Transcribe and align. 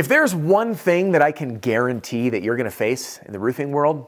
If 0.00 0.08
there's 0.08 0.34
one 0.34 0.74
thing 0.74 1.12
that 1.12 1.20
I 1.20 1.30
can 1.30 1.58
guarantee 1.58 2.30
that 2.30 2.42
you're 2.42 2.56
gonna 2.56 2.70
face 2.70 3.20
in 3.26 3.32
the 3.32 3.38
roofing 3.38 3.70
world, 3.70 4.06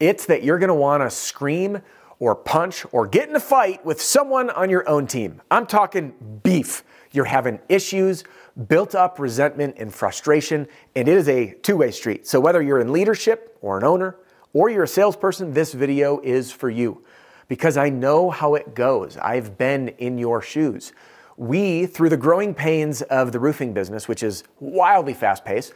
it's 0.00 0.26
that 0.26 0.42
you're 0.42 0.58
gonna 0.58 0.74
wanna 0.74 1.08
scream 1.10 1.80
or 2.18 2.34
punch 2.34 2.84
or 2.90 3.06
get 3.06 3.28
in 3.28 3.36
a 3.36 3.40
fight 3.40 3.86
with 3.86 4.02
someone 4.02 4.50
on 4.50 4.68
your 4.68 4.88
own 4.88 5.06
team. 5.06 5.40
I'm 5.48 5.64
talking 5.64 6.40
beef. 6.42 6.82
You're 7.12 7.26
having 7.26 7.60
issues, 7.68 8.24
built 8.66 8.96
up 8.96 9.20
resentment 9.20 9.76
and 9.78 9.94
frustration, 9.94 10.66
and 10.96 11.06
it 11.06 11.16
is 11.16 11.28
a 11.28 11.52
two 11.62 11.76
way 11.76 11.92
street. 11.92 12.26
So, 12.26 12.40
whether 12.40 12.60
you're 12.60 12.80
in 12.80 12.92
leadership 12.92 13.56
or 13.60 13.78
an 13.78 13.84
owner 13.84 14.16
or 14.54 14.70
you're 14.70 14.82
a 14.82 14.88
salesperson, 14.88 15.52
this 15.52 15.72
video 15.72 16.18
is 16.18 16.50
for 16.50 16.68
you 16.68 17.04
because 17.46 17.76
I 17.76 17.90
know 17.90 18.30
how 18.30 18.56
it 18.56 18.74
goes. 18.74 19.16
I've 19.16 19.56
been 19.56 19.90
in 19.98 20.18
your 20.18 20.42
shoes. 20.42 20.92
We, 21.38 21.86
through 21.86 22.10
the 22.10 22.16
growing 22.16 22.52
pains 22.52 23.00
of 23.02 23.32
the 23.32 23.38
roofing 23.38 23.72
business, 23.72 24.08
which 24.08 24.22
is 24.22 24.44
wildly 24.58 25.14
fast 25.14 25.44
paced, 25.44 25.72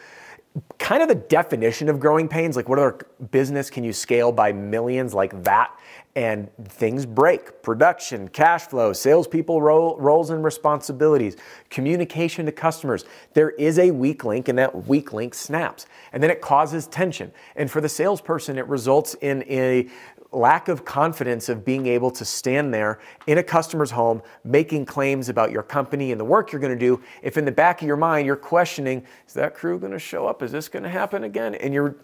kind 0.78 1.02
of 1.02 1.08
the 1.08 1.14
definition 1.14 1.88
of 1.88 1.98
growing 1.98 2.28
pains, 2.28 2.56
like 2.56 2.68
what 2.68 2.78
other 2.78 2.98
business 3.30 3.70
can 3.70 3.84
you 3.84 3.92
scale 3.92 4.32
by 4.32 4.52
millions 4.52 5.14
like 5.14 5.42
that? 5.44 5.70
And 6.14 6.50
things 6.68 7.06
break 7.06 7.62
production, 7.62 8.28
cash 8.28 8.66
flow, 8.66 8.92
salespeople 8.92 9.62
role, 9.62 9.96
roles 9.98 10.28
and 10.28 10.44
responsibilities, 10.44 11.36
communication 11.70 12.44
to 12.44 12.52
customers. 12.52 13.06
There 13.32 13.50
is 13.50 13.78
a 13.78 13.90
weak 13.92 14.22
link, 14.22 14.48
and 14.48 14.58
that 14.58 14.86
weak 14.86 15.14
link 15.14 15.32
snaps. 15.32 15.86
And 16.12 16.22
then 16.22 16.30
it 16.30 16.42
causes 16.42 16.86
tension. 16.86 17.32
And 17.56 17.70
for 17.70 17.80
the 17.80 17.88
salesperson, 17.88 18.58
it 18.58 18.66
results 18.68 19.14
in 19.22 19.42
a 19.48 19.88
lack 20.32 20.68
of 20.68 20.84
confidence 20.84 21.48
of 21.48 21.64
being 21.64 21.86
able 21.86 22.10
to 22.10 22.24
stand 22.24 22.72
there 22.72 22.98
in 23.26 23.38
a 23.38 23.42
customer's 23.42 23.90
home 23.90 24.22
making 24.44 24.86
claims 24.86 25.28
about 25.28 25.50
your 25.50 25.62
company 25.62 26.10
and 26.10 26.18
the 26.18 26.24
work 26.24 26.50
you're 26.50 26.60
going 26.60 26.72
to 26.72 26.78
do 26.78 27.00
if 27.22 27.36
in 27.36 27.44
the 27.44 27.52
back 27.52 27.82
of 27.82 27.86
your 27.86 27.96
mind 27.96 28.26
you're 28.26 28.34
questioning 28.34 29.04
is 29.26 29.34
that 29.34 29.54
crew 29.54 29.78
going 29.78 29.92
to 29.92 29.98
show 29.98 30.26
up 30.26 30.42
is 30.42 30.50
this 30.50 30.68
going 30.68 30.82
to 30.82 30.88
happen 30.88 31.24
again 31.24 31.54
and 31.56 31.74
you're 31.74 31.96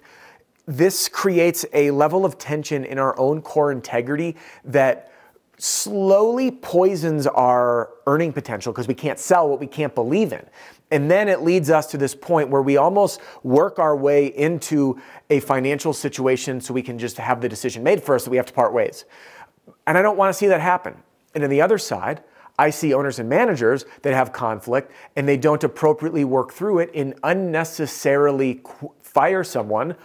this 0.68 1.08
creates 1.08 1.64
a 1.72 1.90
level 1.90 2.26
of 2.26 2.36
tension 2.36 2.84
in 2.84 2.98
our 2.98 3.18
own 3.18 3.40
core 3.40 3.72
integrity 3.72 4.36
that 4.64 5.10
slowly 5.56 6.50
poisons 6.50 7.26
our 7.26 7.90
earning 8.06 8.34
potential 8.34 8.70
because 8.70 8.86
we 8.86 8.94
can't 8.94 9.18
sell 9.18 9.48
what 9.48 9.58
we 9.58 9.66
can't 9.66 9.94
believe 9.94 10.32
in. 10.32 10.46
And 10.90 11.10
then 11.10 11.28
it 11.28 11.42
leads 11.42 11.70
us 11.70 11.86
to 11.90 11.98
this 11.98 12.14
point 12.14 12.50
where 12.50 12.62
we 12.62 12.76
almost 12.76 13.20
work 13.42 13.78
our 13.78 13.96
way 13.96 14.26
into 14.26 15.00
a 15.30 15.40
financial 15.40 15.94
situation 15.94 16.60
so 16.60 16.74
we 16.74 16.82
can 16.82 16.98
just 16.98 17.16
have 17.16 17.40
the 17.40 17.48
decision 17.48 17.82
made 17.82 18.02
for 18.02 18.14
us 18.14 18.24
that 18.24 18.30
we 18.30 18.36
have 18.36 18.46
to 18.46 18.52
part 18.52 18.72
ways. 18.72 19.06
And 19.86 19.96
I 19.96 20.02
don't 20.02 20.18
want 20.18 20.32
to 20.32 20.38
see 20.38 20.46
that 20.48 20.60
happen. 20.60 20.96
And 21.34 21.44
on 21.44 21.50
the 21.50 21.62
other 21.62 21.78
side, 21.78 22.22
I 22.58 22.70
see 22.70 22.92
owners 22.92 23.18
and 23.18 23.28
managers 23.28 23.86
that 24.02 24.12
have 24.12 24.32
conflict 24.32 24.92
and 25.16 25.26
they 25.26 25.36
don't 25.38 25.64
appropriately 25.64 26.24
work 26.24 26.52
through 26.52 26.80
it 26.80 26.90
and 26.94 27.14
unnecessarily 27.22 28.60
fire 29.02 29.44
someone 29.44 29.96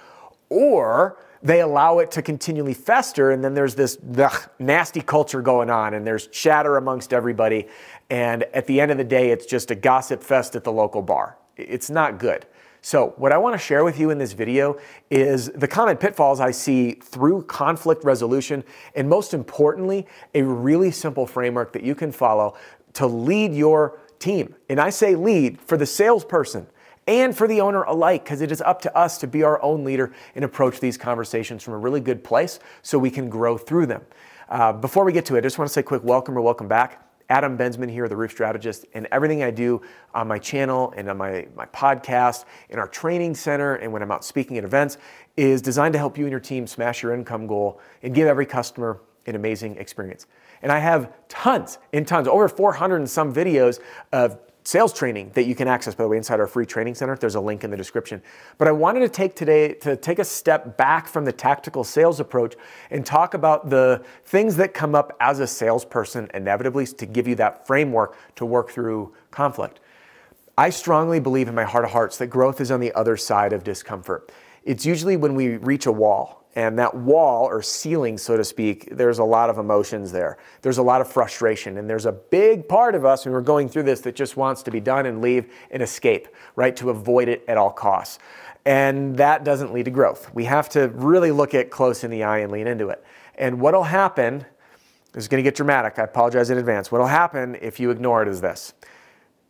or 0.49 1.17
they 1.43 1.59
allow 1.59 1.99
it 1.99 2.09
to 2.11 2.21
continually 2.21 2.73
fester 2.73 3.31
and 3.31 3.43
then 3.43 3.53
there's 3.53 3.75
this 3.75 3.97
ugh, 4.17 4.49
nasty 4.59 5.01
culture 5.01 5.41
going 5.41 5.69
on 5.69 5.93
and 5.93 6.07
there's 6.07 6.27
chatter 6.27 6.77
amongst 6.77 7.13
everybody 7.13 7.67
and 8.09 8.43
at 8.53 8.65
the 8.65 8.79
end 8.79 8.91
of 8.91 8.97
the 8.97 9.03
day 9.03 9.29
it's 9.29 9.45
just 9.45 9.69
a 9.69 9.75
gossip 9.75 10.23
fest 10.23 10.55
at 10.55 10.63
the 10.63 10.71
local 10.71 11.01
bar. 11.01 11.37
It's 11.57 11.89
not 11.89 12.17
good. 12.17 12.45
So 12.81 13.13
what 13.17 13.31
i 13.31 13.37
want 13.37 13.53
to 13.53 13.57
share 13.57 13.83
with 13.83 13.99
you 13.99 14.09
in 14.09 14.17
this 14.17 14.33
video 14.33 14.77
is 15.09 15.49
the 15.51 15.67
common 15.67 15.97
pitfalls 15.97 16.39
i 16.39 16.51
see 16.51 16.93
through 16.93 17.43
conflict 17.43 18.03
resolution 18.03 18.63
and 18.95 19.07
most 19.07 19.33
importantly 19.33 20.05
a 20.33 20.41
really 20.41 20.91
simple 20.91 21.25
framework 21.25 21.73
that 21.73 21.83
you 21.83 21.95
can 21.95 22.11
follow 22.11 22.55
to 22.93 23.07
lead 23.07 23.53
your 23.53 23.99
team. 24.19 24.55
And 24.69 24.79
i 24.79 24.89
say 24.89 25.15
lead 25.15 25.61
for 25.61 25.77
the 25.77 25.85
salesperson 25.85 26.67
and 27.07 27.35
for 27.35 27.47
the 27.47 27.61
owner 27.61 27.83
alike, 27.83 28.23
because 28.23 28.41
it 28.41 28.51
is 28.51 28.61
up 28.61 28.81
to 28.81 28.97
us 28.97 29.17
to 29.19 29.27
be 29.27 29.43
our 29.43 29.61
own 29.61 29.83
leader 29.83 30.13
and 30.35 30.45
approach 30.45 30.79
these 30.79 30.97
conversations 30.97 31.63
from 31.63 31.73
a 31.73 31.77
really 31.77 31.99
good 31.99 32.23
place 32.23 32.59
so 32.81 32.97
we 32.97 33.09
can 33.09 33.29
grow 33.29 33.57
through 33.57 33.85
them. 33.85 34.03
Uh, 34.49 34.73
before 34.73 35.03
we 35.03 35.11
get 35.11 35.25
to 35.25 35.35
it, 35.35 35.39
I 35.39 35.41
just 35.41 35.57
want 35.57 35.67
to 35.67 35.73
say 35.73 35.83
quick 35.83 36.03
welcome 36.03 36.37
or 36.37 36.41
welcome 36.41 36.67
back. 36.67 36.99
Adam 37.29 37.57
Bensman 37.57 37.89
here, 37.89 38.07
the 38.07 38.15
Roof 38.15 38.31
Strategist, 38.31 38.85
and 38.93 39.07
everything 39.11 39.43
I 39.43 39.51
do 39.51 39.81
on 40.13 40.27
my 40.27 40.37
channel 40.37 40.93
and 40.95 41.09
on 41.09 41.17
my, 41.17 41.47
my 41.55 41.65
podcast, 41.67 42.45
in 42.69 42.77
our 42.77 42.87
training 42.87 43.33
center, 43.33 43.75
and 43.75 43.91
when 43.91 44.01
I'm 44.01 44.11
out 44.11 44.25
speaking 44.25 44.57
at 44.57 44.63
events 44.63 44.97
is 45.35 45.61
designed 45.61 45.93
to 45.93 45.99
help 45.99 46.17
you 46.17 46.25
and 46.25 46.31
your 46.31 46.39
team 46.39 46.67
smash 46.67 47.01
your 47.01 47.13
income 47.13 47.47
goal 47.47 47.79
and 48.03 48.13
give 48.13 48.27
every 48.27 48.45
customer 48.45 49.01
an 49.25 49.35
amazing 49.35 49.77
experience. 49.77 50.27
And 50.61 50.71
I 50.71 50.79
have 50.79 51.11
tons 51.27 51.79
and 51.91 52.07
tons, 52.07 52.27
over 52.27 52.47
400 52.47 52.97
and 52.97 53.09
some 53.09 53.33
videos 53.33 53.79
of 54.11 54.37
sales 54.63 54.93
training 54.93 55.31
that 55.33 55.43
you 55.43 55.55
can 55.55 55.67
access 55.67 55.93
by 55.93 56.03
the 56.03 56.07
way 56.07 56.17
inside 56.17 56.39
our 56.39 56.47
free 56.47 56.65
training 56.65 56.95
center. 56.95 57.15
There's 57.15 57.35
a 57.35 57.41
link 57.41 57.63
in 57.63 57.71
the 57.71 57.77
description. 57.77 58.21
But 58.57 58.67
i 58.67 58.71
wanted 58.71 59.01
to 59.01 59.09
take 59.09 59.35
today 59.35 59.73
to 59.75 59.95
take 59.95 60.19
a 60.19 60.25
step 60.25 60.77
back 60.77 61.07
from 61.07 61.25
the 61.25 61.31
tactical 61.31 61.83
sales 61.83 62.19
approach 62.19 62.55
and 62.89 63.05
talk 63.05 63.33
about 63.33 63.69
the 63.69 64.03
things 64.23 64.55
that 64.57 64.73
come 64.73 64.95
up 64.95 65.15
as 65.19 65.39
a 65.39 65.47
salesperson 65.47 66.29
inevitably 66.33 66.85
to 66.87 67.05
give 67.05 67.27
you 67.27 67.35
that 67.35 67.67
framework 67.67 68.17
to 68.35 68.45
work 68.45 68.71
through 68.71 69.13
conflict. 69.31 69.79
I 70.57 70.69
strongly 70.69 71.19
believe 71.19 71.47
in 71.47 71.55
my 71.55 71.63
heart 71.63 71.83
of 71.83 71.91
hearts 71.91 72.17
that 72.19 72.27
growth 72.27 72.61
is 72.61 72.71
on 72.71 72.79
the 72.79 72.93
other 72.93 73.17
side 73.17 73.53
of 73.53 73.63
discomfort. 73.63 74.31
It's 74.63 74.85
usually 74.85 75.17
when 75.17 75.35
we 75.35 75.57
reach 75.57 75.87
a 75.87 75.91
wall 75.91 76.42
and 76.55 76.77
that 76.77 76.93
wall 76.93 77.45
or 77.45 77.61
ceiling, 77.61 78.17
so 78.17 78.37
to 78.37 78.43
speak, 78.43 78.95
there's 78.95 79.19
a 79.19 79.23
lot 79.23 79.49
of 79.49 79.57
emotions 79.57 80.11
there. 80.11 80.37
There's 80.61 80.77
a 80.77 80.83
lot 80.83 81.01
of 81.01 81.11
frustration. 81.11 81.77
And 81.77 81.89
there's 81.89 82.05
a 82.05 82.11
big 82.11 82.67
part 82.67 82.93
of 82.93 83.05
us 83.05 83.25
when 83.25 83.33
we're 83.33 83.41
going 83.41 83.69
through 83.69 83.83
this 83.83 84.01
that 84.01 84.15
just 84.15 84.37
wants 84.37 84.61
to 84.63 84.71
be 84.71 84.79
done 84.79 85.05
and 85.05 85.21
leave 85.21 85.51
and 85.71 85.81
escape, 85.81 86.27
right? 86.55 86.75
To 86.75 86.91
avoid 86.91 87.27
it 87.27 87.43
at 87.47 87.57
all 87.57 87.71
costs. 87.71 88.19
And 88.65 89.17
that 89.17 89.43
doesn't 89.43 89.73
lead 89.73 89.85
to 89.85 89.91
growth. 89.91 90.33
We 90.33 90.45
have 90.45 90.69
to 90.69 90.89
really 90.89 91.31
look 91.31 91.53
it 91.53 91.71
close 91.71 92.03
in 92.03 92.11
the 92.11 92.23
eye 92.23 92.39
and 92.39 92.51
lean 92.51 92.67
into 92.67 92.89
it. 92.89 93.03
And 93.35 93.59
what'll 93.59 93.83
happen 93.83 94.45
is 95.15 95.27
going 95.27 95.43
to 95.43 95.47
get 95.47 95.55
dramatic. 95.55 95.97
I 95.97 96.03
apologize 96.03 96.49
in 96.49 96.57
advance. 96.57 96.91
What'll 96.91 97.07
happen 97.07 97.57
if 97.61 97.79
you 97.79 97.89
ignore 97.89 98.21
it 98.21 98.27
is 98.27 98.41
this 98.41 98.73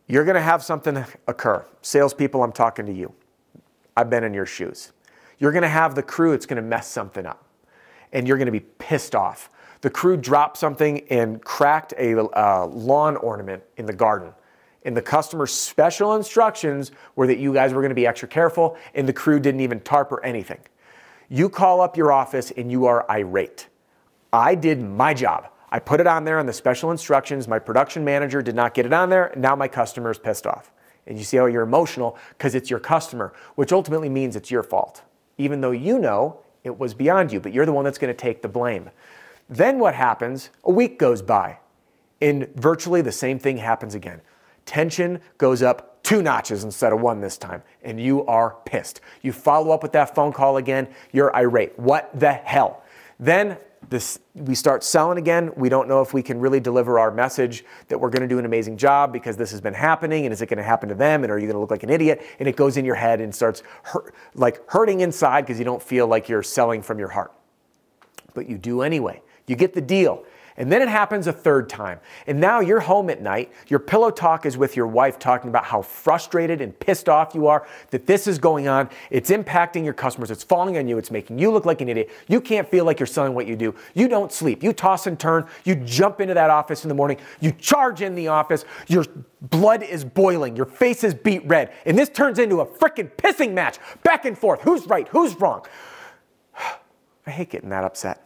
you're 0.06 0.24
going 0.24 0.34
to 0.34 0.42
have 0.42 0.62
something 0.62 1.02
occur. 1.26 1.64
Salespeople, 1.80 2.42
I'm 2.42 2.52
talking 2.52 2.86
to 2.86 2.92
you. 2.92 3.14
I've 3.96 4.10
been 4.10 4.24
in 4.24 4.34
your 4.34 4.46
shoes. 4.46 4.92
You're 5.38 5.52
going 5.52 5.62
to 5.62 5.68
have 5.68 5.94
the 5.94 6.02
crew 6.02 6.32
that's 6.32 6.46
going 6.46 6.56
to 6.56 6.62
mess 6.62 6.86
something 6.88 7.26
up 7.26 7.44
and 8.14 8.26
you're 8.26 8.38
going 8.38 8.46
to 8.46 8.52
be 8.52 8.60
pissed 8.60 9.14
off. 9.14 9.50
The 9.82 9.90
crew 9.90 10.16
dropped 10.16 10.56
something 10.56 11.00
and 11.10 11.44
cracked 11.44 11.92
a 11.98 12.18
uh, 12.18 12.66
lawn 12.66 13.16
ornament 13.16 13.62
in 13.76 13.84
the 13.84 13.92
garden. 13.92 14.32
And 14.86 14.96
the 14.96 15.02
customer's 15.02 15.52
special 15.52 16.14
instructions 16.14 16.92
were 17.16 17.26
that 17.26 17.38
you 17.38 17.52
guys 17.52 17.74
were 17.74 17.80
going 17.80 17.90
to 17.90 17.94
be 17.94 18.06
extra 18.06 18.28
careful, 18.28 18.76
and 18.94 19.08
the 19.08 19.12
crew 19.12 19.40
didn't 19.40 19.60
even 19.60 19.80
tarp 19.80 20.12
or 20.12 20.24
anything. 20.24 20.60
You 21.28 21.48
call 21.48 21.80
up 21.80 21.96
your 21.96 22.12
office 22.12 22.50
and 22.50 22.70
you 22.70 22.86
are 22.86 23.10
irate. 23.10 23.68
I 24.32 24.54
did 24.54 24.80
my 24.80 25.12
job. 25.14 25.48
I 25.70 25.78
put 25.80 26.00
it 26.00 26.06
on 26.06 26.24
there 26.24 26.38
on 26.38 26.46
the 26.46 26.52
special 26.52 26.90
instructions. 26.90 27.48
My 27.48 27.58
production 27.58 28.04
manager 28.04 28.42
did 28.42 28.54
not 28.54 28.74
get 28.74 28.86
it 28.86 28.92
on 28.92 29.10
there. 29.10 29.32
Now 29.36 29.56
my 29.56 29.66
customer 29.66 30.10
is 30.10 30.18
pissed 30.18 30.46
off. 30.46 30.70
And 31.06 31.18
you 31.18 31.24
see 31.24 31.36
how 31.36 31.46
you're 31.46 31.62
emotional 31.62 32.16
because 32.30 32.54
it's 32.54 32.70
your 32.70 32.78
customer, 32.78 33.32
which 33.56 33.72
ultimately 33.72 34.08
means 34.08 34.36
it's 34.36 34.50
your 34.50 34.62
fault 34.62 35.02
even 35.38 35.60
though 35.60 35.70
you 35.70 35.98
know 35.98 36.40
it 36.62 36.78
was 36.78 36.94
beyond 36.94 37.32
you, 37.32 37.40
but 37.40 37.52
you're 37.52 37.66
the 37.66 37.72
one 37.72 37.84
that's 37.84 37.98
going 37.98 38.12
to 38.12 38.18
take 38.18 38.42
the 38.42 38.48
blame. 38.48 38.90
Then 39.48 39.78
what 39.78 39.94
happens? 39.94 40.50
A 40.64 40.70
week 40.70 40.98
goes 40.98 41.20
by, 41.22 41.58
and 42.20 42.48
virtually 42.54 43.02
the 43.02 43.12
same 43.12 43.38
thing 43.38 43.58
happens 43.58 43.94
again. 43.94 44.20
Tension 44.64 45.20
goes 45.36 45.62
up 45.62 46.02
two 46.02 46.22
notches 46.22 46.64
instead 46.64 46.92
of 46.92 47.00
one 47.00 47.20
this 47.20 47.36
time, 47.36 47.62
and 47.82 48.00
you 48.00 48.24
are 48.26 48.56
pissed. 48.64 49.00
You 49.22 49.32
follow 49.32 49.72
up 49.72 49.82
with 49.82 49.92
that 49.92 50.14
phone 50.14 50.32
call 50.32 50.56
again, 50.56 50.88
you're 51.12 51.34
irate. 51.34 51.78
What 51.78 52.10
the 52.18 52.32
hell? 52.32 52.82
Then 53.18 53.58
this, 53.90 54.18
we 54.34 54.54
start 54.54 54.84
selling 54.84 55.18
again. 55.18 55.52
We 55.56 55.68
don't 55.68 55.88
know 55.88 56.00
if 56.00 56.14
we 56.14 56.22
can 56.22 56.40
really 56.40 56.60
deliver 56.60 56.98
our 56.98 57.10
message 57.10 57.64
that 57.88 57.98
we're 57.98 58.10
going 58.10 58.22
to 58.22 58.28
do 58.28 58.38
an 58.38 58.44
amazing 58.44 58.76
job 58.76 59.12
because 59.12 59.36
this 59.36 59.50
has 59.50 59.60
been 59.60 59.74
happening. 59.74 60.26
And 60.26 60.32
is 60.32 60.42
it 60.42 60.46
going 60.46 60.58
to 60.58 60.64
happen 60.64 60.88
to 60.88 60.94
them? 60.94 61.22
And 61.22 61.32
are 61.32 61.38
you 61.38 61.46
going 61.46 61.54
to 61.54 61.60
look 61.60 61.70
like 61.70 61.82
an 61.82 61.90
idiot? 61.90 62.22
And 62.38 62.48
it 62.48 62.56
goes 62.56 62.76
in 62.76 62.84
your 62.84 62.94
head 62.94 63.20
and 63.20 63.34
starts 63.34 63.62
hurt, 63.82 64.14
like 64.34 64.68
hurting 64.70 65.00
inside 65.00 65.42
because 65.42 65.58
you 65.58 65.64
don't 65.64 65.82
feel 65.82 66.06
like 66.06 66.28
you're 66.28 66.42
selling 66.42 66.82
from 66.82 66.98
your 66.98 67.08
heart. 67.08 67.32
But 68.34 68.48
you 68.48 68.58
do 68.58 68.82
anyway. 68.82 69.22
You 69.46 69.56
get 69.56 69.74
the 69.74 69.80
deal. 69.80 70.24
And 70.56 70.70
then 70.70 70.82
it 70.82 70.88
happens 70.88 71.26
a 71.26 71.32
third 71.32 71.68
time. 71.68 71.98
And 72.28 72.40
now 72.40 72.60
you're 72.60 72.80
home 72.80 73.10
at 73.10 73.20
night. 73.20 73.52
Your 73.66 73.80
pillow 73.80 74.10
talk 74.10 74.46
is 74.46 74.56
with 74.56 74.76
your 74.76 74.86
wife 74.86 75.18
talking 75.18 75.48
about 75.48 75.64
how 75.64 75.82
frustrated 75.82 76.60
and 76.60 76.78
pissed 76.78 77.08
off 77.08 77.34
you 77.34 77.48
are 77.48 77.66
that 77.90 78.06
this 78.06 78.28
is 78.28 78.38
going 78.38 78.68
on. 78.68 78.88
It's 79.10 79.30
impacting 79.30 79.84
your 79.84 79.94
customers. 79.94 80.30
It's 80.30 80.44
falling 80.44 80.78
on 80.78 80.86
you. 80.86 80.96
It's 80.96 81.10
making 81.10 81.40
you 81.40 81.50
look 81.50 81.66
like 81.66 81.80
an 81.80 81.88
idiot. 81.88 82.10
You 82.28 82.40
can't 82.40 82.70
feel 82.70 82.84
like 82.84 83.00
you're 83.00 83.06
selling 83.08 83.34
what 83.34 83.48
you 83.48 83.56
do. 83.56 83.74
You 83.94 84.06
don't 84.06 84.30
sleep. 84.30 84.62
You 84.62 84.72
toss 84.72 85.08
and 85.08 85.18
turn. 85.18 85.46
You 85.64 85.74
jump 85.74 86.20
into 86.20 86.34
that 86.34 86.50
office 86.50 86.84
in 86.84 86.88
the 86.88 86.94
morning. 86.94 87.18
You 87.40 87.50
charge 87.50 88.00
in 88.00 88.14
the 88.14 88.28
office. 88.28 88.64
Your 88.86 89.04
blood 89.40 89.82
is 89.82 90.04
boiling. 90.04 90.54
Your 90.54 90.66
face 90.66 91.02
is 91.02 91.14
beet 91.14 91.44
red. 91.46 91.72
And 91.84 91.98
this 91.98 92.08
turns 92.08 92.38
into 92.38 92.60
a 92.60 92.66
freaking 92.66 93.10
pissing 93.16 93.54
match 93.54 93.78
back 94.04 94.24
and 94.24 94.38
forth. 94.38 94.60
Who's 94.62 94.86
right? 94.86 95.08
Who's 95.08 95.34
wrong? 95.40 95.66
I 97.26 97.30
hate 97.30 97.50
getting 97.50 97.70
that 97.70 97.82
upset. 97.82 98.20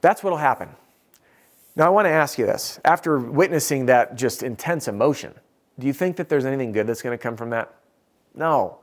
That's 0.00 0.22
what'll 0.22 0.38
happen. 0.38 0.70
Now, 1.76 1.86
I 1.86 1.88
want 1.90 2.06
to 2.06 2.10
ask 2.10 2.38
you 2.38 2.46
this. 2.46 2.80
After 2.84 3.18
witnessing 3.18 3.86
that 3.86 4.16
just 4.16 4.42
intense 4.42 4.88
emotion, 4.88 5.34
do 5.78 5.86
you 5.86 5.92
think 5.92 6.16
that 6.16 6.28
there's 6.28 6.44
anything 6.44 6.72
good 6.72 6.86
that's 6.86 7.02
going 7.02 7.16
to 7.16 7.22
come 7.22 7.36
from 7.36 7.50
that? 7.50 7.72
No, 8.34 8.78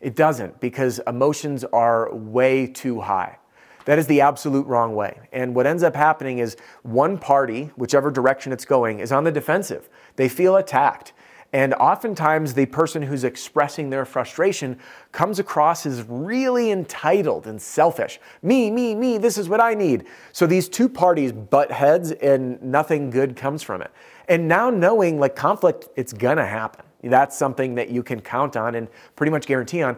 it 0.00 0.16
doesn't 0.16 0.60
because 0.60 1.00
emotions 1.06 1.64
are 1.64 2.12
way 2.14 2.66
too 2.66 3.00
high. 3.02 3.38
That 3.84 3.98
is 3.98 4.06
the 4.06 4.20
absolute 4.20 4.66
wrong 4.66 4.94
way. 4.94 5.20
And 5.32 5.54
what 5.54 5.66
ends 5.66 5.82
up 5.82 5.96
happening 5.96 6.38
is 6.38 6.56
one 6.82 7.18
party, 7.18 7.70
whichever 7.76 8.10
direction 8.10 8.52
it's 8.52 8.64
going, 8.64 9.00
is 9.00 9.12
on 9.12 9.24
the 9.24 9.32
defensive. 9.32 9.88
They 10.16 10.28
feel 10.28 10.56
attacked. 10.56 11.12
And 11.52 11.74
oftentimes, 11.74 12.54
the 12.54 12.66
person 12.66 13.02
who's 13.02 13.24
expressing 13.24 13.90
their 13.90 14.04
frustration 14.04 14.78
comes 15.10 15.40
across 15.40 15.84
as 15.84 16.02
really 16.08 16.70
entitled 16.70 17.48
and 17.48 17.60
selfish. 17.60 18.20
Me, 18.42 18.70
me, 18.70 18.94
me, 18.94 19.18
this 19.18 19.36
is 19.36 19.48
what 19.48 19.60
I 19.60 19.74
need. 19.74 20.06
So 20.32 20.46
these 20.46 20.68
two 20.68 20.88
parties 20.88 21.32
butt 21.32 21.72
heads 21.72 22.12
and 22.12 22.62
nothing 22.62 23.10
good 23.10 23.34
comes 23.34 23.64
from 23.64 23.82
it. 23.82 23.90
And 24.28 24.46
now 24.46 24.70
knowing 24.70 25.18
like 25.18 25.34
conflict, 25.34 25.88
it's 25.96 26.12
gonna 26.12 26.46
happen. 26.46 26.84
That's 27.02 27.36
something 27.36 27.74
that 27.74 27.90
you 27.90 28.04
can 28.04 28.20
count 28.20 28.56
on 28.56 28.76
and 28.76 28.86
pretty 29.16 29.32
much 29.32 29.46
guarantee 29.46 29.82
on. 29.82 29.96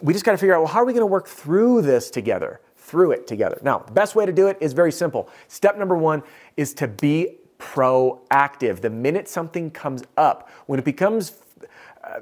We 0.00 0.12
just 0.12 0.24
gotta 0.24 0.38
figure 0.38 0.54
out, 0.54 0.60
well, 0.60 0.72
how 0.72 0.80
are 0.80 0.84
we 0.84 0.92
gonna 0.92 1.06
work 1.06 1.28
through 1.28 1.82
this 1.82 2.10
together? 2.10 2.60
Through 2.74 3.12
it 3.12 3.28
together. 3.28 3.60
Now, 3.62 3.78
the 3.78 3.92
best 3.92 4.16
way 4.16 4.26
to 4.26 4.32
do 4.32 4.48
it 4.48 4.56
is 4.60 4.72
very 4.72 4.90
simple. 4.90 5.28
Step 5.46 5.78
number 5.78 5.96
one 5.96 6.24
is 6.56 6.74
to 6.74 6.88
be 6.88 7.38
proactive. 7.58 8.80
The 8.80 8.90
minute 8.90 9.28
something 9.28 9.70
comes 9.70 10.04
up, 10.16 10.48
when 10.66 10.78
it 10.78 10.84
becomes 10.84 11.34
uh, 12.04 12.20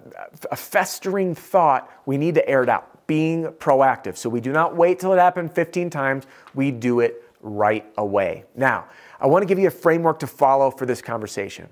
a 0.50 0.56
festering 0.56 1.34
thought, 1.34 1.90
we 2.06 2.16
need 2.16 2.34
to 2.34 2.48
air 2.48 2.62
it 2.62 2.68
out. 2.68 3.06
Being 3.06 3.44
proactive. 3.44 4.16
So 4.16 4.28
we 4.28 4.40
do 4.40 4.52
not 4.52 4.74
wait 4.74 4.98
till 4.98 5.12
it 5.12 5.18
happened 5.18 5.52
15 5.52 5.90
times, 5.90 6.26
we 6.54 6.70
do 6.70 7.00
it 7.00 7.22
right 7.40 7.86
away. 7.96 8.44
Now, 8.56 8.86
I 9.20 9.26
want 9.26 9.42
to 9.42 9.46
give 9.46 9.58
you 9.58 9.68
a 9.68 9.70
framework 9.70 10.18
to 10.20 10.26
follow 10.26 10.70
for 10.70 10.86
this 10.86 11.00
conversation. 11.00 11.68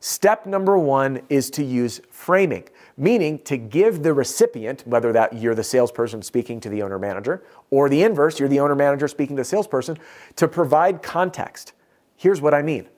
Step 0.00 0.46
number 0.46 0.78
one 0.78 1.20
is 1.28 1.50
to 1.50 1.64
use 1.64 2.00
framing, 2.10 2.64
meaning 2.96 3.40
to 3.40 3.56
give 3.56 4.02
the 4.04 4.14
recipient, 4.14 4.86
whether 4.86 5.12
that 5.12 5.34
you're 5.34 5.56
the 5.56 5.64
salesperson 5.64 6.22
speaking 6.22 6.60
to 6.60 6.68
the 6.68 6.82
owner 6.82 6.98
manager, 6.98 7.42
or 7.70 7.88
the 7.88 8.02
inverse, 8.02 8.38
you're 8.38 8.48
the 8.48 8.60
owner 8.60 8.76
manager 8.76 9.08
speaking 9.08 9.34
to 9.36 9.40
the 9.40 9.44
salesperson, 9.44 9.98
to 10.36 10.46
provide 10.46 11.02
context. 11.02 11.72
Here's 12.16 12.40
what 12.40 12.54
I 12.54 12.62
mean 12.62 12.88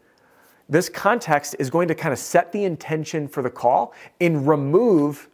this 0.70 0.88
context 0.88 1.56
is 1.58 1.68
going 1.68 1.88
to 1.88 1.94
kind 1.94 2.12
of 2.12 2.18
set 2.18 2.52
the 2.52 2.64
intention 2.64 3.26
for 3.28 3.42
the 3.42 3.50
call 3.50 3.92
and 4.20 4.46
remove, 4.46 5.28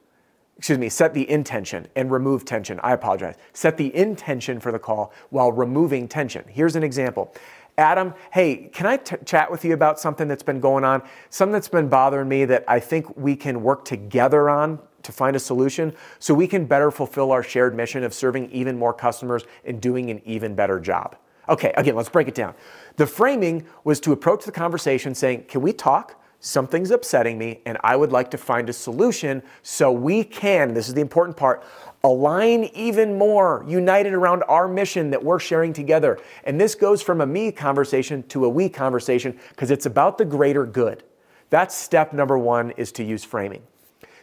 excuse 0.56 0.78
me, 0.78 0.88
set 0.88 1.12
the 1.12 1.30
intention 1.30 1.86
and 1.94 2.10
remove 2.10 2.46
tension. 2.46 2.80
I 2.82 2.94
apologize. 2.94 3.36
Set 3.52 3.76
the 3.76 3.94
intention 3.94 4.58
for 4.58 4.72
the 4.72 4.78
call 4.78 5.12
while 5.28 5.52
removing 5.52 6.08
tension. 6.08 6.44
Here's 6.48 6.74
an 6.74 6.82
example. 6.82 7.34
Adam, 7.78 8.14
hey, 8.32 8.70
can 8.72 8.86
I 8.86 8.96
t- 8.96 9.16
chat 9.26 9.50
with 9.50 9.62
you 9.62 9.74
about 9.74 10.00
something 10.00 10.26
that's 10.26 10.42
been 10.42 10.60
going 10.60 10.82
on? 10.82 11.02
Something 11.28 11.52
that's 11.52 11.68
been 11.68 11.88
bothering 11.88 12.28
me 12.28 12.46
that 12.46 12.64
I 12.66 12.80
think 12.80 13.14
we 13.18 13.36
can 13.36 13.62
work 13.62 13.84
together 13.84 14.48
on 14.48 14.78
to 15.02 15.12
find 15.12 15.36
a 15.36 15.38
solution 15.38 15.94
so 16.18 16.32
we 16.32 16.48
can 16.48 16.64
better 16.64 16.90
fulfill 16.90 17.30
our 17.30 17.42
shared 17.42 17.76
mission 17.76 18.02
of 18.02 18.14
serving 18.14 18.50
even 18.50 18.78
more 18.78 18.94
customers 18.94 19.44
and 19.66 19.82
doing 19.82 20.08
an 20.10 20.22
even 20.24 20.54
better 20.54 20.80
job. 20.80 21.16
Okay, 21.48 21.72
again, 21.76 21.94
let's 21.94 22.08
break 22.08 22.28
it 22.28 22.34
down. 22.34 22.54
The 22.96 23.06
framing 23.06 23.66
was 23.84 24.00
to 24.00 24.12
approach 24.12 24.44
the 24.44 24.52
conversation 24.52 25.14
saying, 25.14 25.44
Can 25.44 25.60
we 25.60 25.72
talk? 25.72 26.22
Something's 26.40 26.90
upsetting 26.90 27.38
me, 27.38 27.60
and 27.64 27.78
I 27.82 27.96
would 27.96 28.12
like 28.12 28.30
to 28.32 28.38
find 28.38 28.68
a 28.68 28.72
solution 28.72 29.42
so 29.62 29.90
we 29.90 30.22
can, 30.22 30.74
this 30.74 30.86
is 30.86 30.94
the 30.94 31.00
important 31.00 31.36
part, 31.36 31.64
align 32.04 32.64
even 32.74 33.16
more, 33.16 33.64
united 33.66 34.12
around 34.12 34.44
our 34.44 34.68
mission 34.68 35.10
that 35.10 35.24
we're 35.24 35.40
sharing 35.40 35.72
together. 35.72 36.18
And 36.44 36.60
this 36.60 36.74
goes 36.74 37.02
from 37.02 37.20
a 37.20 37.26
me 37.26 37.50
conversation 37.50 38.22
to 38.28 38.44
a 38.44 38.48
we 38.48 38.68
conversation 38.68 39.38
because 39.48 39.70
it's 39.70 39.86
about 39.86 40.18
the 40.18 40.24
greater 40.24 40.66
good. 40.66 41.02
That's 41.50 41.74
step 41.74 42.12
number 42.12 42.38
one 42.38 42.70
is 42.72 42.92
to 42.92 43.04
use 43.04 43.24
framing. 43.24 43.62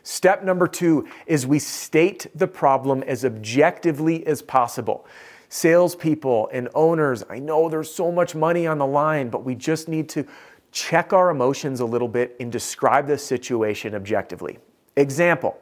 Step 0.04 0.44
number 0.44 0.68
two 0.68 1.08
is 1.26 1.48
we 1.48 1.60
state 1.60 2.28
the 2.36 2.48
problem 2.48 3.04
as 3.04 3.26
objectively 3.26 4.26
as 4.28 4.42
possible 4.42 5.06
salespeople 5.54 6.50
and 6.52 6.68
owners, 6.74 7.24
I 7.30 7.38
know 7.38 7.70
there's 7.70 7.94
so 7.94 8.12
much 8.12 8.34
money 8.34 8.66
on 8.66 8.80
the 8.80 8.88
line, 8.88 9.30
but 9.30 9.44
we 9.44 9.54
just 9.54 9.88
need 9.88 10.10
to 10.10 10.26
check 10.72 11.14
our 11.14 11.30
emotions 11.30 11.80
a 11.80 11.86
little 11.86 12.08
bit 12.08 12.36
and 12.40 12.52
describe 12.52 13.06
the 13.06 13.20
situation 13.20 13.94
objectively. 13.94 14.58
Example 14.98 15.60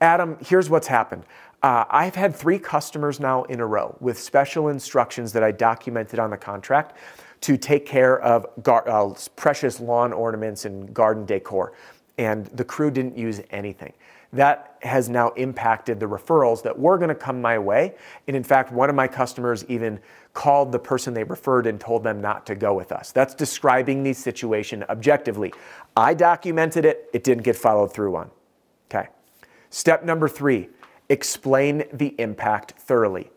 Adam, 0.00 0.36
here's 0.40 0.70
what's 0.70 0.86
happened. 0.86 1.24
Uh, 1.60 1.84
I've 1.90 2.14
had 2.14 2.34
three 2.34 2.58
customers 2.58 3.18
now 3.18 3.42
in 3.44 3.58
a 3.58 3.66
row 3.66 3.96
with 4.00 4.18
special 4.18 4.68
instructions 4.68 5.32
that 5.32 5.42
I 5.42 5.50
documented 5.50 6.20
on 6.20 6.30
the 6.30 6.36
contract 6.36 6.96
to 7.40 7.56
take 7.56 7.84
care 7.84 8.20
of 8.20 8.46
gar- 8.62 8.88
uh, 8.88 9.14
precious 9.34 9.80
lawn 9.80 10.12
ornaments 10.12 10.64
and 10.64 10.94
garden 10.94 11.24
decor. 11.24 11.72
And 12.18 12.46
the 12.46 12.64
crew 12.64 12.90
didn't 12.90 13.16
use 13.16 13.40
anything 13.50 13.92
that 14.32 14.78
has 14.82 15.08
now 15.10 15.30
impacted 15.30 16.00
the 16.00 16.06
referrals 16.06 16.62
that 16.62 16.78
were 16.78 16.96
going 16.96 17.10
to 17.10 17.14
come 17.14 17.40
my 17.40 17.58
way. 17.58 17.94
And 18.26 18.34
in 18.36 18.42
fact, 18.42 18.72
one 18.72 18.88
of 18.88 18.96
my 18.96 19.06
customers 19.06 19.64
even 19.68 20.00
called 20.32 20.72
the 20.72 20.78
person 20.78 21.12
they 21.12 21.24
referred 21.24 21.66
and 21.66 21.78
told 21.78 22.02
them 22.02 22.20
not 22.20 22.46
to 22.46 22.54
go 22.54 22.72
with 22.72 22.92
us. 22.92 23.12
That's 23.12 23.34
describing 23.34 24.02
the 24.02 24.14
situation 24.14 24.84
objectively. 24.88 25.52
I 25.96 26.14
documented 26.14 26.86
it, 26.86 27.10
it 27.12 27.24
didn't 27.24 27.44
get 27.44 27.56
followed 27.56 27.92
through 27.92 28.16
on. 28.16 28.30
Okay. 28.90 29.08
Step 29.70 30.04
number 30.04 30.28
three 30.28 30.68
explain 31.08 31.84
the 31.92 32.14
impact 32.18 32.72
thoroughly. 32.78 33.30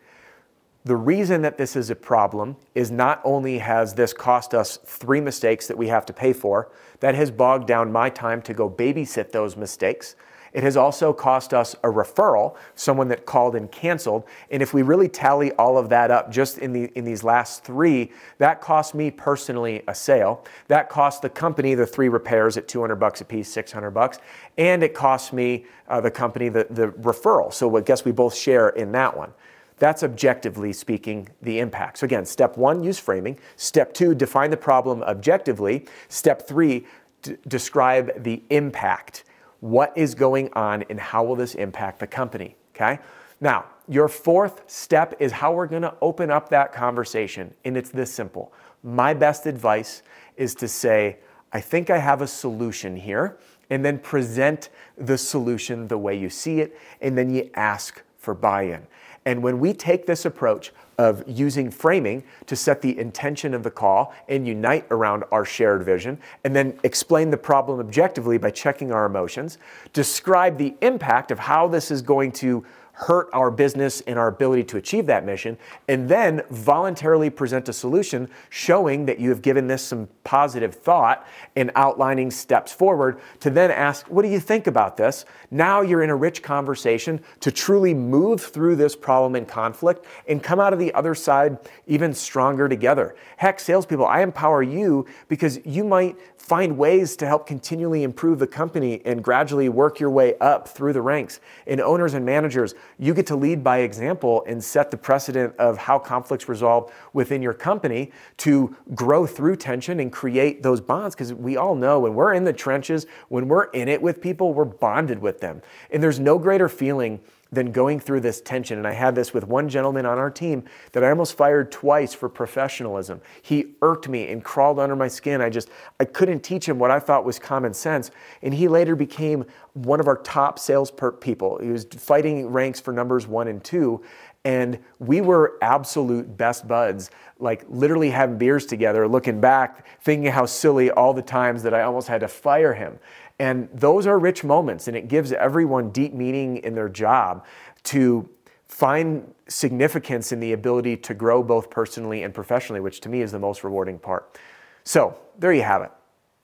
The 0.86 0.94
reason 0.94 1.42
that 1.42 1.58
this 1.58 1.74
is 1.74 1.90
a 1.90 1.96
problem 1.96 2.56
is 2.76 2.92
not 2.92 3.20
only 3.24 3.58
has 3.58 3.94
this 3.94 4.12
cost 4.12 4.54
us 4.54 4.76
three 4.84 5.20
mistakes 5.20 5.66
that 5.66 5.76
we 5.76 5.88
have 5.88 6.06
to 6.06 6.12
pay 6.12 6.32
for, 6.32 6.70
that 7.00 7.16
has 7.16 7.32
bogged 7.32 7.66
down 7.66 7.90
my 7.90 8.08
time 8.08 8.40
to 8.42 8.54
go 8.54 8.70
babysit 8.70 9.32
those 9.32 9.56
mistakes. 9.56 10.14
It 10.52 10.62
has 10.62 10.76
also 10.76 11.12
cost 11.12 11.52
us 11.52 11.74
a 11.82 11.88
referral, 11.88 12.54
someone 12.76 13.08
that 13.08 13.26
called 13.26 13.56
and 13.56 13.68
canceled. 13.68 14.26
And 14.48 14.62
if 14.62 14.72
we 14.72 14.82
really 14.82 15.08
tally 15.08 15.50
all 15.54 15.76
of 15.76 15.88
that 15.88 16.12
up 16.12 16.30
just 16.30 16.58
in, 16.58 16.72
the, 16.72 16.84
in 16.94 17.04
these 17.04 17.24
last 17.24 17.64
three, 17.64 18.12
that 18.38 18.60
cost 18.60 18.94
me 18.94 19.10
personally 19.10 19.82
a 19.88 19.94
sale. 19.94 20.44
That 20.68 20.88
cost 20.88 21.20
the 21.20 21.28
company 21.28 21.74
the 21.74 21.84
three 21.84 22.08
repairs 22.08 22.56
at 22.56 22.68
200 22.68 22.94
bucks 22.94 23.20
a 23.20 23.24
piece, 23.24 23.48
600 23.48 23.90
bucks. 23.90 24.18
And 24.56 24.84
it 24.84 24.94
cost 24.94 25.32
me, 25.32 25.66
uh, 25.88 26.00
the 26.00 26.12
company, 26.12 26.48
the, 26.48 26.68
the 26.70 26.90
referral. 26.90 27.52
So 27.52 27.76
I 27.76 27.80
guess 27.80 28.04
we 28.04 28.12
both 28.12 28.36
share 28.36 28.68
in 28.68 28.92
that 28.92 29.16
one. 29.16 29.32
That's 29.78 30.02
objectively 30.02 30.72
speaking 30.72 31.28
the 31.42 31.58
impact. 31.58 31.98
So 31.98 32.04
again, 32.06 32.24
step 32.24 32.56
one, 32.56 32.82
use 32.82 32.98
framing. 32.98 33.38
Step 33.56 33.92
two, 33.92 34.14
define 34.14 34.50
the 34.50 34.56
problem 34.56 35.02
objectively. 35.02 35.86
Step 36.08 36.46
three, 36.46 36.86
d- 37.22 37.36
describe 37.46 38.22
the 38.22 38.42
impact 38.50 39.24
what 39.60 39.92
is 39.96 40.14
going 40.14 40.50
on 40.54 40.84
and 40.88 40.98
how 40.98 41.24
will 41.24 41.36
this 41.36 41.54
impact 41.54 41.98
the 41.98 42.06
company, 42.06 42.56
okay? 42.74 42.98
Now, 43.40 43.66
your 43.88 44.08
fourth 44.08 44.62
step 44.66 45.14
is 45.20 45.32
how 45.32 45.52
we're 45.52 45.66
gonna 45.66 45.94
open 46.00 46.30
up 46.30 46.48
that 46.50 46.72
conversation, 46.72 47.54
and 47.64 47.76
it's 47.76 47.90
this 47.90 48.12
simple. 48.12 48.52
My 48.82 49.14
best 49.14 49.46
advice 49.46 50.02
is 50.36 50.54
to 50.56 50.68
say, 50.68 51.18
I 51.52 51.60
think 51.60 51.90
I 51.90 51.98
have 51.98 52.22
a 52.22 52.26
solution 52.26 52.96
here, 52.96 53.38
and 53.70 53.84
then 53.84 53.98
present 53.98 54.68
the 54.96 55.18
solution 55.18 55.88
the 55.88 55.98
way 55.98 56.16
you 56.16 56.30
see 56.30 56.60
it, 56.60 56.78
and 57.00 57.16
then 57.16 57.30
you 57.30 57.50
ask 57.54 58.02
for 58.18 58.34
buy 58.34 58.62
in. 58.62 58.86
And 59.26 59.42
when 59.42 59.58
we 59.58 59.74
take 59.74 60.06
this 60.06 60.24
approach 60.24 60.72
of 60.98 61.22
using 61.26 61.70
framing 61.70 62.22
to 62.46 62.56
set 62.56 62.80
the 62.80 62.98
intention 62.98 63.52
of 63.52 63.62
the 63.62 63.70
call 63.70 64.14
and 64.28 64.46
unite 64.46 64.86
around 64.90 65.24
our 65.30 65.44
shared 65.44 65.82
vision, 65.82 66.18
and 66.44 66.56
then 66.56 66.78
explain 66.84 67.30
the 67.30 67.36
problem 67.36 67.80
objectively 67.80 68.38
by 68.38 68.50
checking 68.50 68.92
our 68.92 69.04
emotions, 69.04 69.58
describe 69.92 70.56
the 70.56 70.74
impact 70.80 71.30
of 71.30 71.38
how 71.40 71.68
this 71.68 71.90
is 71.90 72.00
going 72.00 72.32
to 72.32 72.64
hurt 72.98 73.28
our 73.34 73.50
business 73.50 74.00
and 74.06 74.18
our 74.18 74.28
ability 74.28 74.64
to 74.64 74.78
achieve 74.78 75.04
that 75.04 75.24
mission, 75.24 75.58
and 75.86 76.08
then 76.08 76.40
voluntarily 76.48 77.28
present 77.28 77.68
a 77.68 77.72
solution 77.72 78.26
showing 78.48 79.04
that 79.04 79.20
you 79.20 79.28
have 79.28 79.42
given 79.42 79.66
this 79.66 79.82
some 79.82 80.08
positive 80.24 80.74
thought 80.74 81.26
and 81.56 81.70
outlining 81.76 82.30
steps 82.30 82.72
forward 82.72 83.20
to 83.38 83.50
then 83.50 83.70
ask, 83.70 84.06
What 84.06 84.22
do 84.22 84.28
you 84.28 84.40
think 84.40 84.66
about 84.66 84.96
this? 84.96 85.26
Now 85.50 85.82
you're 85.82 86.02
in 86.02 86.08
a 86.08 86.16
rich 86.16 86.42
conversation 86.42 87.20
to 87.40 87.52
truly 87.52 87.92
move 87.92 88.40
through 88.40 88.76
this 88.76 88.96
problem 88.96 89.34
and 89.34 89.46
conflict 89.46 90.06
and 90.26 90.42
come 90.42 90.58
out 90.58 90.72
of 90.72 90.78
the 90.78 90.94
other 90.94 91.14
side 91.14 91.58
even 91.86 92.14
stronger 92.14 92.66
together. 92.66 93.14
Heck, 93.36 93.60
salespeople, 93.60 94.06
I 94.06 94.22
empower 94.22 94.62
you 94.62 95.04
because 95.28 95.60
you 95.66 95.84
might 95.84 96.16
find 96.46 96.78
ways 96.78 97.16
to 97.16 97.26
help 97.26 97.44
continually 97.44 98.04
improve 98.04 98.38
the 98.38 98.46
company 98.46 99.02
and 99.04 99.24
gradually 99.24 99.68
work 99.68 99.98
your 99.98 100.10
way 100.10 100.38
up 100.38 100.68
through 100.68 100.92
the 100.92 101.02
ranks. 101.02 101.40
In 101.66 101.80
owners 101.80 102.14
and 102.14 102.24
managers, 102.24 102.76
you 103.00 103.14
get 103.14 103.26
to 103.26 103.34
lead 103.34 103.64
by 103.64 103.78
example 103.78 104.44
and 104.46 104.62
set 104.62 104.92
the 104.92 104.96
precedent 104.96 105.56
of 105.56 105.76
how 105.76 105.98
conflicts 105.98 106.48
resolve 106.48 106.92
within 107.12 107.42
your 107.42 107.52
company 107.52 108.12
to 108.36 108.76
grow 108.94 109.26
through 109.26 109.56
tension 109.56 109.98
and 109.98 110.12
create 110.12 110.62
those 110.62 110.80
bonds. 110.80 111.16
Because 111.16 111.34
we 111.34 111.56
all 111.56 111.74
know 111.74 111.98
when 111.98 112.14
we're 112.14 112.32
in 112.32 112.44
the 112.44 112.52
trenches, 112.52 113.06
when 113.28 113.48
we're 113.48 113.64
in 113.70 113.88
it 113.88 114.00
with 114.00 114.20
people, 114.20 114.54
we're 114.54 114.64
bonded 114.64 115.18
with 115.18 115.40
them. 115.40 115.62
And 115.90 116.00
there's 116.00 116.20
no 116.20 116.38
greater 116.38 116.68
feeling 116.68 117.20
than 117.52 117.70
going 117.70 118.00
through 118.00 118.20
this 118.20 118.40
tension. 118.40 118.78
And 118.78 118.86
I 118.86 118.92
had 118.92 119.14
this 119.14 119.32
with 119.32 119.44
one 119.46 119.68
gentleman 119.68 120.04
on 120.04 120.18
our 120.18 120.30
team 120.30 120.64
that 120.92 121.04
I 121.04 121.10
almost 121.10 121.36
fired 121.36 121.70
twice 121.70 122.12
for 122.12 122.28
professionalism. 122.28 123.20
He 123.40 123.74
irked 123.82 124.08
me 124.08 124.28
and 124.28 124.42
crawled 124.42 124.78
under 124.78 124.96
my 124.96 125.08
skin. 125.08 125.40
I 125.40 125.48
just, 125.48 125.68
I 126.00 126.04
couldn't 126.04 126.40
teach 126.40 126.68
him 126.68 126.78
what 126.78 126.90
I 126.90 126.98
thought 126.98 127.24
was 127.24 127.38
common 127.38 127.72
sense. 127.72 128.10
And 128.42 128.52
he 128.52 128.66
later 128.66 128.96
became 128.96 129.44
one 129.74 130.00
of 130.00 130.08
our 130.08 130.16
top 130.16 130.58
sales 130.58 130.92
people. 131.20 131.58
He 131.58 131.70
was 131.70 131.84
fighting 131.84 132.48
ranks 132.48 132.80
for 132.80 132.92
numbers 132.92 133.26
one 133.26 133.48
and 133.48 133.62
two. 133.62 134.02
And 134.44 134.78
we 135.00 135.20
were 135.20 135.58
absolute 135.60 136.36
best 136.36 136.68
buds, 136.68 137.10
like 137.40 137.64
literally 137.68 138.10
having 138.10 138.38
beers 138.38 138.64
together, 138.64 139.08
looking 139.08 139.40
back, 139.40 139.84
thinking 140.02 140.30
how 140.30 140.46
silly 140.46 140.88
all 140.92 141.12
the 141.12 141.22
times 141.22 141.64
that 141.64 141.74
I 141.74 141.82
almost 141.82 142.06
had 142.06 142.20
to 142.20 142.28
fire 142.28 142.72
him. 142.72 143.00
And 143.38 143.68
those 143.72 144.06
are 144.06 144.18
rich 144.18 144.44
moments, 144.44 144.88
and 144.88 144.96
it 144.96 145.08
gives 145.08 145.32
everyone 145.32 145.90
deep 145.90 146.14
meaning 146.14 146.58
in 146.58 146.74
their 146.74 146.88
job 146.88 147.44
to 147.84 148.28
find 148.66 149.34
significance 149.48 150.32
in 150.32 150.40
the 150.40 150.52
ability 150.52 150.96
to 150.96 151.14
grow 151.14 151.42
both 151.42 151.70
personally 151.70 152.22
and 152.22 152.32
professionally, 152.32 152.80
which 152.80 153.00
to 153.00 153.08
me 153.08 153.20
is 153.20 153.32
the 153.32 153.38
most 153.38 153.62
rewarding 153.62 153.98
part. 153.98 154.38
So, 154.84 155.16
there 155.38 155.52
you 155.52 155.62
have 155.62 155.82
it. 155.82 155.90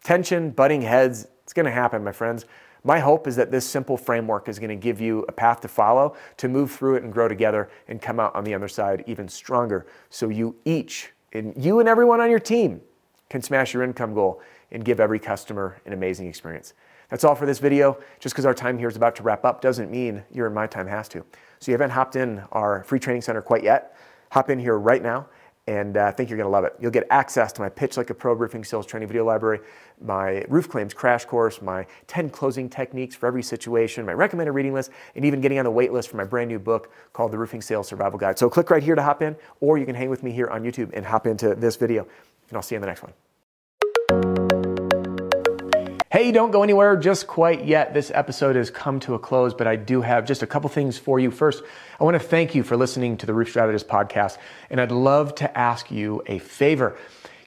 Tension, 0.04 0.50
butting 0.50 0.82
heads, 0.82 1.26
it's 1.44 1.52
gonna 1.52 1.70
happen, 1.70 2.04
my 2.04 2.12
friends. 2.12 2.44
My 2.84 2.98
hope 2.98 3.26
is 3.26 3.36
that 3.36 3.50
this 3.50 3.64
simple 3.64 3.96
framework 3.96 4.48
is 4.48 4.58
going 4.58 4.70
to 4.70 4.76
give 4.76 5.00
you 5.00 5.24
a 5.28 5.32
path 5.32 5.60
to 5.60 5.68
follow 5.68 6.16
to 6.38 6.48
move 6.48 6.72
through 6.72 6.96
it 6.96 7.04
and 7.04 7.12
grow 7.12 7.28
together 7.28 7.70
and 7.86 8.02
come 8.02 8.18
out 8.18 8.34
on 8.34 8.42
the 8.44 8.54
other 8.54 8.68
side 8.68 9.04
even 9.06 9.28
stronger. 9.28 9.86
So 10.10 10.28
you 10.28 10.56
each, 10.64 11.12
and 11.32 11.54
you 11.56 11.78
and 11.78 11.88
everyone 11.88 12.20
on 12.20 12.28
your 12.28 12.40
team, 12.40 12.80
can 13.30 13.40
smash 13.40 13.72
your 13.72 13.82
income 13.82 14.14
goal 14.14 14.42
and 14.72 14.84
give 14.84 14.98
every 14.98 15.18
customer 15.18 15.80
an 15.86 15.92
amazing 15.92 16.26
experience. 16.26 16.74
That's 17.08 17.24
all 17.24 17.34
for 17.34 17.46
this 17.46 17.58
video. 17.58 17.98
Just 18.20 18.34
because 18.34 18.46
our 18.46 18.54
time 18.54 18.78
here 18.78 18.88
is 18.88 18.96
about 18.96 19.14
to 19.16 19.22
wrap 19.22 19.44
up 19.44 19.60
doesn't 19.60 19.90
mean 19.90 20.24
your 20.32 20.46
and 20.46 20.54
my 20.54 20.66
time 20.66 20.88
has 20.88 21.08
to. 21.10 21.24
So 21.60 21.70
you 21.70 21.74
haven't 21.74 21.90
hopped 21.90 22.16
in 22.16 22.42
our 22.52 22.82
free 22.84 22.98
training 22.98 23.22
center 23.22 23.42
quite 23.42 23.62
yet. 23.62 23.96
Hop 24.30 24.50
in 24.50 24.58
here 24.58 24.78
right 24.78 25.02
now 25.02 25.28
and 25.68 25.96
uh, 25.96 26.06
I 26.06 26.10
think 26.10 26.28
you're 26.28 26.36
going 26.36 26.46
to 26.46 26.50
love 26.50 26.64
it. 26.64 26.74
You'll 26.80 26.90
get 26.90 27.06
access 27.10 27.52
to 27.52 27.60
my 27.60 27.68
Pitch 27.68 27.96
Like 27.96 28.10
a 28.10 28.14
Pro 28.14 28.32
Roofing 28.32 28.64
Sales 28.64 28.84
Training 28.84 29.06
video 29.06 29.24
library, 29.24 29.60
my 30.00 30.44
roof 30.48 30.68
claims 30.68 30.92
crash 30.92 31.24
course, 31.24 31.62
my 31.62 31.86
10 32.08 32.30
closing 32.30 32.68
techniques 32.68 33.14
for 33.14 33.26
every 33.26 33.42
situation, 33.44 34.04
my 34.04 34.12
recommended 34.12 34.52
reading 34.52 34.72
list, 34.72 34.90
and 35.14 35.24
even 35.24 35.40
getting 35.40 35.58
on 35.58 35.64
the 35.64 35.70
wait 35.70 35.92
list 35.92 36.08
for 36.08 36.16
my 36.16 36.24
brand 36.24 36.48
new 36.48 36.58
book 36.58 36.92
called 37.12 37.30
The 37.30 37.38
Roofing 37.38 37.62
Sales 37.62 37.86
Survival 37.86 38.18
Guide. 38.18 38.38
So 38.38 38.50
click 38.50 38.70
right 38.70 38.82
here 38.82 38.96
to 38.96 39.02
hop 39.02 39.22
in, 39.22 39.36
or 39.60 39.78
you 39.78 39.86
can 39.86 39.94
hang 39.94 40.10
with 40.10 40.24
me 40.24 40.32
here 40.32 40.48
on 40.48 40.64
YouTube 40.64 40.90
and 40.94 41.06
hop 41.06 41.26
into 41.26 41.54
this 41.54 41.76
video. 41.76 42.08
And 42.48 42.56
I'll 42.56 42.62
see 42.62 42.74
you 42.74 42.78
in 42.78 42.82
the 42.82 42.88
next 42.88 43.02
one. 43.02 43.12
Hey, 46.12 46.30
don't 46.30 46.50
go 46.50 46.62
anywhere 46.62 46.94
just 46.94 47.26
quite 47.26 47.64
yet. 47.64 47.94
This 47.94 48.12
episode 48.14 48.54
has 48.54 48.68
come 48.70 49.00
to 49.00 49.14
a 49.14 49.18
close, 49.18 49.54
but 49.54 49.66
I 49.66 49.76
do 49.76 50.02
have 50.02 50.26
just 50.26 50.42
a 50.42 50.46
couple 50.46 50.68
things 50.68 50.98
for 50.98 51.18
you. 51.18 51.30
First, 51.30 51.64
I 51.98 52.04
want 52.04 52.16
to 52.16 52.20
thank 52.20 52.54
you 52.54 52.62
for 52.62 52.76
listening 52.76 53.16
to 53.16 53.24
the 53.24 53.32
Roof 53.32 53.48
Strategist 53.48 53.88
podcast, 53.88 54.36
and 54.68 54.78
I'd 54.78 54.92
love 54.92 55.34
to 55.36 55.58
ask 55.58 55.90
you 55.90 56.22
a 56.26 56.38
favor. 56.38 56.98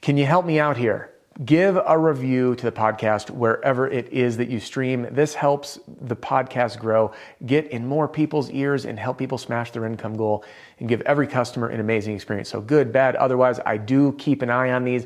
Can 0.02 0.18
you 0.18 0.26
help 0.26 0.48
me 0.48 0.60
out 0.60 0.78
here? 0.78 1.12
Give 1.46 1.78
a 1.86 1.96
review 1.96 2.56
to 2.56 2.66
the 2.66 2.72
podcast 2.72 3.30
wherever 3.30 3.88
it 3.88 4.12
is 4.12 4.38
that 4.38 4.50
you 4.50 4.60
stream. 4.60 5.06
This 5.12 5.36
helps 5.36 5.80
the 6.02 6.16
podcast 6.16 6.80
grow, 6.80 7.12
get 7.46 7.68
in 7.68 7.86
more 7.86 8.08
people's 8.08 8.50
ears, 8.50 8.86
and 8.86 8.98
help 8.98 9.20
people 9.20 9.38
smash 9.38 9.70
their 9.72 9.86
income 9.86 10.18
goal 10.18 10.44
and 10.80 10.90
give 10.90 11.02
every 11.02 11.28
customer 11.28 11.68
an 11.68 11.82
amazing 11.82 12.16
experience. 12.16 12.50
So, 12.50 12.62
good, 12.62 12.92
bad, 12.92 13.16
otherwise, 13.18 13.60
I 13.64 13.78
do 13.78 14.14
keep 14.14 14.42
an 14.42 14.50
eye 14.50 14.72
on 14.72 14.86
these 14.86 15.06